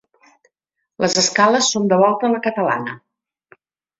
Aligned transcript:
Les 1.05 1.17
escales 1.23 1.69
són 1.75 1.85
de 1.93 2.01
volta 2.05 2.27
a 2.29 2.33
la 2.37 2.41
catalana. 2.49 2.97